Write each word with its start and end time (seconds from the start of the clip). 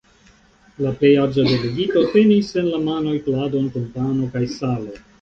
La 0.85 0.93
plej 1.01 1.11
aĝa 1.25 1.45
delegito 1.51 2.03
tenis 2.15 2.51
en 2.65 2.73
la 2.73 2.83
manoj 2.89 3.17
pladon 3.31 3.73
kun 3.77 3.89
pano 4.01 4.35
kaj 4.37 4.47
salo. 4.61 5.03